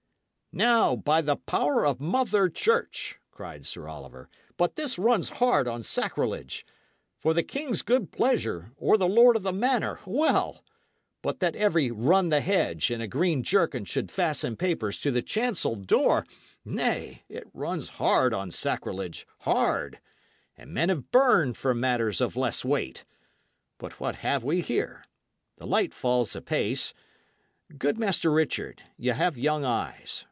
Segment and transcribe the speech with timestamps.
[0.53, 4.27] "Now, by the power of Mother Church," cried Sir Oliver,
[4.57, 6.65] "but this runs hard on sacrilege!
[7.21, 10.61] For the king's good pleasure, or the lord of the manor well!
[11.21, 15.21] But that every run the hedge in a green jerkin should fasten papers to the
[15.21, 16.25] chancel door
[16.65, 20.01] nay, it runs hard on sacrilege, hard;
[20.57, 23.05] and men have burned for matters of less weight.
[23.77, 25.05] But what have we here?
[25.59, 26.93] The light falls apace.
[27.77, 30.17] Good Master Richard, y' have young eyes.